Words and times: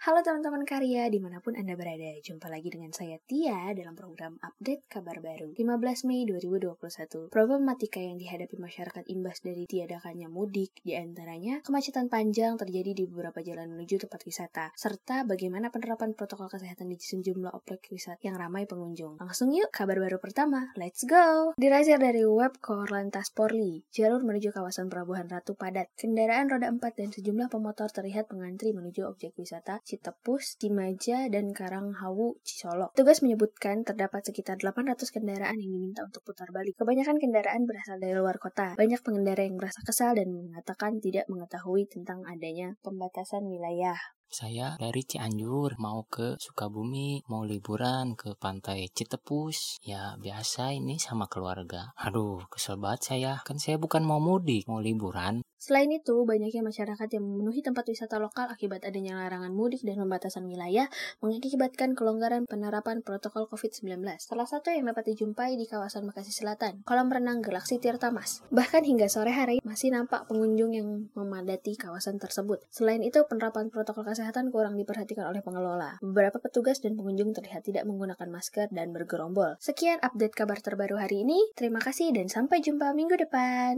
Halo 0.00 0.24
teman-teman 0.24 0.64
karya 0.64 1.12
di 1.12 1.20
mana 1.20 1.44
pun 1.44 1.52
Anda 1.52 1.76
berada, 1.76 2.08
jumpa 2.24 2.48
lagi 2.48 2.72
dengan 2.72 2.88
saya 2.88 3.20
Tia 3.20 3.68
dalam 3.76 3.92
program 3.92 4.40
Update 4.40 4.88
Kabar 4.88 5.20
Baru 5.20 5.52
15 5.52 6.08
Mei 6.08 6.24
2021. 6.24 7.28
Problematika 7.28 8.00
yang 8.00 8.16
dihadapi 8.16 8.56
masyarakat 8.56 9.04
imbas 9.12 9.44
dari 9.44 9.68
tiadakannya 9.68 10.32
mudik, 10.32 10.72
di 10.80 10.96
antaranya 10.96 11.60
kemacetan 11.60 12.08
panjang 12.08 12.56
terjadi 12.56 12.96
di 12.96 13.04
beberapa 13.12 13.44
jalan 13.44 13.76
menuju 13.76 14.08
tempat 14.08 14.24
wisata, 14.24 14.72
serta 14.72 15.28
bagaimana 15.28 15.68
penerapan 15.68 16.16
protokol 16.16 16.48
kesehatan 16.48 16.88
di 16.88 16.96
sejumlah 16.96 17.52
objek 17.52 17.92
wisata 17.92 18.24
yang 18.24 18.40
ramai 18.40 18.64
pengunjung. 18.64 19.20
Langsung 19.20 19.52
yuk, 19.52 19.68
kabar 19.68 20.00
baru 20.00 20.16
pertama, 20.16 20.72
let's 20.80 21.04
go! 21.04 21.52
Dilansir 21.60 22.00
dari 22.00 22.24
web 22.24 22.56
Korlantas 22.64 23.28
Porli, 23.36 23.84
jalur 23.92 24.24
menuju 24.24 24.48
kawasan 24.48 24.88
Pelabuhan 24.88 25.28
Ratu 25.28 25.52
padat, 25.60 25.92
kendaraan 25.92 26.48
roda 26.48 26.72
4 26.72 26.80
dan 26.96 27.12
sejumlah 27.12 27.52
pemotor 27.52 27.92
terlihat 27.92 28.32
mengantri 28.32 28.72
menuju 28.72 29.04
objek 29.04 29.36
wisata 29.36 29.84
Citepus, 29.90 30.54
Dimaja, 30.54 31.26
dan 31.26 31.50
Karanghawu, 31.50 32.38
Cisolok. 32.46 32.94
Tugas 32.94 33.26
menyebutkan 33.26 33.82
terdapat 33.82 34.22
sekitar 34.22 34.62
800 34.62 35.10
kendaraan 35.10 35.58
yang 35.58 35.74
diminta 35.74 36.06
untuk 36.06 36.22
putar 36.22 36.54
balik. 36.54 36.78
Kebanyakan 36.78 37.18
kendaraan 37.18 37.66
berasal 37.66 37.98
dari 37.98 38.14
luar 38.14 38.38
kota. 38.38 38.78
Banyak 38.78 39.02
pengendara 39.02 39.42
yang 39.42 39.58
merasa 39.58 39.82
kesal 39.82 40.14
dan 40.14 40.30
mengatakan 40.30 41.02
tidak 41.02 41.26
mengetahui 41.26 41.90
tentang 41.90 42.22
adanya 42.22 42.78
pembatasan 42.86 43.50
wilayah. 43.50 43.98
Saya 44.30 44.78
dari 44.78 45.02
Cianjur 45.02 45.74
mau 45.82 46.06
ke 46.06 46.38
Sukabumi, 46.38 47.26
mau 47.26 47.42
liburan 47.42 48.14
ke 48.14 48.38
pantai 48.38 48.86
Citepus. 48.94 49.82
Ya 49.82 50.14
biasa 50.22 50.70
ini 50.70 51.02
sama 51.02 51.26
keluarga. 51.26 51.90
Aduh, 51.98 52.46
kesel 52.46 52.78
banget 52.78 53.10
saya. 53.10 53.32
Kan 53.42 53.58
saya 53.58 53.82
bukan 53.82 54.06
mau 54.06 54.22
mudik, 54.22 54.70
mau 54.70 54.78
liburan. 54.78 55.42
Selain 55.60 55.92
itu, 55.92 56.24
banyaknya 56.24 56.64
masyarakat 56.64 57.08
yang 57.12 57.20
memenuhi 57.20 57.60
tempat 57.60 57.84
wisata 57.84 58.16
lokal 58.16 58.48
akibat 58.48 58.80
adanya 58.80 59.20
larangan 59.20 59.52
mudik 59.52 59.84
dan 59.84 60.00
pembatasan 60.00 60.48
wilayah 60.48 60.88
mengakibatkan 61.20 61.92
kelonggaran 61.92 62.48
penerapan 62.48 63.04
protokol 63.04 63.44
COVID-19. 63.44 64.00
Salah 64.16 64.48
satu 64.48 64.72
yang 64.72 64.88
dapat 64.88 65.12
dijumpai 65.12 65.60
di 65.60 65.68
kawasan 65.68 66.08
Bekasi 66.08 66.32
Selatan, 66.32 66.80
kolam 66.88 67.12
renang 67.12 67.44
Galaksi 67.44 67.76
Tirtamas. 67.76 68.40
Bahkan 68.48 68.88
hingga 68.88 69.12
sore 69.12 69.36
hari 69.36 69.60
masih 69.60 69.92
nampak 69.92 70.24
pengunjung 70.32 70.72
yang 70.72 71.12
memadati 71.12 71.76
kawasan 71.76 72.16
tersebut. 72.16 72.64
Selain 72.72 73.04
itu, 73.04 73.20
penerapan 73.28 73.68
protokol 73.68 74.08
kesehatan 74.08 74.48
kurang 74.48 74.80
diperhatikan 74.80 75.28
oleh 75.28 75.44
pengelola. 75.44 76.00
Beberapa 76.00 76.40
petugas 76.40 76.80
dan 76.80 76.96
pengunjung 76.96 77.36
terlihat 77.36 77.68
tidak 77.68 77.84
menggunakan 77.84 78.32
masker 78.32 78.72
dan 78.72 78.96
bergerombol. 78.96 79.60
Sekian 79.60 80.00
update 80.00 80.32
kabar 80.32 80.56
terbaru 80.64 80.96
hari 80.96 81.20
ini. 81.20 81.52
Terima 81.52 81.84
kasih 81.84 82.16
dan 82.16 82.32
sampai 82.32 82.64
jumpa 82.64 82.96
minggu 82.96 83.20
depan. 83.20 83.76